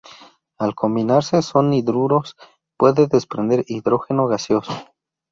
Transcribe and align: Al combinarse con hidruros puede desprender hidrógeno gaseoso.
Al 0.57 0.73
combinarse 0.73 1.41
con 1.51 1.71
hidruros 1.75 2.35
puede 2.75 3.05
desprender 3.05 3.63
hidrógeno 3.67 4.25
gaseoso. 4.25 4.73